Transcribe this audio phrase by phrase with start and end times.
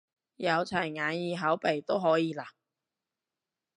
[0.37, 2.53] 有齊眼耳口鼻都可以啦？